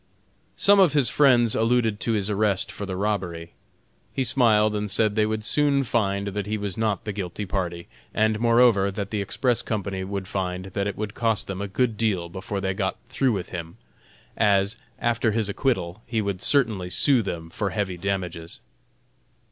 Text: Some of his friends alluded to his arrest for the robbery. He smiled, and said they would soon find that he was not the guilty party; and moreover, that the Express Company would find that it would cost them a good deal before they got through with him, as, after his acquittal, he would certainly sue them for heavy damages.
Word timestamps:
Some 0.57 0.79
of 0.79 0.93
his 0.93 1.09
friends 1.09 1.53
alluded 1.53 1.99
to 1.99 2.13
his 2.13 2.27
arrest 2.27 2.71
for 2.71 2.87
the 2.87 2.95
robbery. 2.95 3.53
He 4.11 4.23
smiled, 4.23 4.75
and 4.75 4.89
said 4.89 5.15
they 5.15 5.27
would 5.27 5.43
soon 5.43 5.83
find 5.83 6.29
that 6.29 6.47
he 6.47 6.57
was 6.57 6.75
not 6.75 7.03
the 7.05 7.13
guilty 7.13 7.45
party; 7.45 7.87
and 8.11 8.39
moreover, 8.39 8.89
that 8.89 9.11
the 9.11 9.21
Express 9.21 9.61
Company 9.61 10.03
would 10.03 10.27
find 10.27 10.65
that 10.73 10.87
it 10.87 10.97
would 10.97 11.13
cost 11.13 11.45
them 11.45 11.61
a 11.61 11.67
good 11.67 11.97
deal 11.97 12.29
before 12.29 12.59
they 12.59 12.73
got 12.73 12.97
through 13.09 13.33
with 13.33 13.49
him, 13.49 13.77
as, 14.35 14.75
after 14.97 15.33
his 15.33 15.49
acquittal, 15.49 16.01
he 16.07 16.19
would 16.19 16.41
certainly 16.41 16.89
sue 16.89 17.21
them 17.21 17.51
for 17.51 17.69
heavy 17.69 17.95
damages. 17.95 18.59